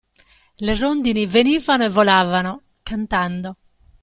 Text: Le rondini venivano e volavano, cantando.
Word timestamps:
Le 0.59 0.73
rondini 0.79 1.27
venivano 1.27 1.83
e 1.83 1.89
volavano, 1.89 2.61
cantando. 2.81 3.57